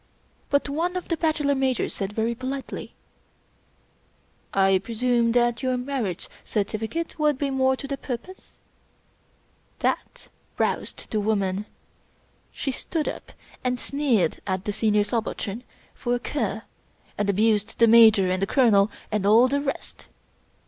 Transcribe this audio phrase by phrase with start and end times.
[0.49, 2.95] But one of the Bachelor Majors said very politely:"
[4.67, 8.53] I presume that your marriage certificate would be more to the purpose?"
[9.77, 10.27] That
[10.57, 11.67] roused the woman.
[12.51, 13.31] She stood up
[13.63, 16.63] and sneered at the Senior Subaltern for a cur,
[17.15, 20.07] and abused the Major and the Colonel and all the rest.